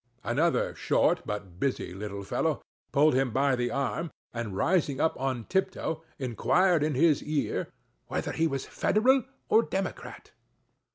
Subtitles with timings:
[0.23, 2.59] Another short but busy little fellow
[2.91, 7.67] pulled him by the arm, and, rising on tiptoe, inquired in his ear,
[8.07, 10.31] "Whether he was Federal or Democrat?"